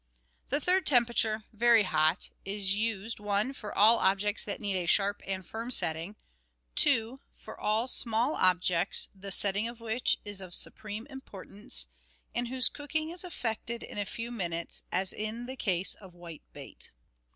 [0.49, 5.21] The third temperature," very hot," is used (i) for all objects that need a sharp
[5.27, 6.15] and firm setting;
[6.73, 11.85] (2) for all small objects the setting of ^^hich is of supreme importance,
[12.33, 16.89] and whose cooking is effected in a few minutes, as in the case of whitebait.